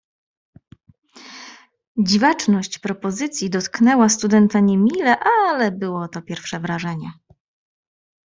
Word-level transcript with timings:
"Dziwaczność 1.97 2.79
propozycji 2.79 3.49
dotknęła 3.49 4.09
studenta 4.09 4.59
niemile, 4.59 5.15
ale 5.49 5.71
było 5.71 6.07
to 6.07 6.21
pierwsze 6.21 6.59
wrażenie." 6.59 7.11